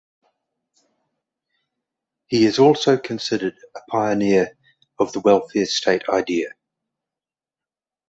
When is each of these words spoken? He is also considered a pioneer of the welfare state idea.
He 2.25 2.45
is 2.47 2.57
also 2.57 2.97
considered 2.97 3.55
a 3.75 3.81
pioneer 3.87 4.57
of 4.97 5.11
the 5.13 5.19
welfare 5.19 5.67
state 5.67 6.05
idea. 6.09 6.53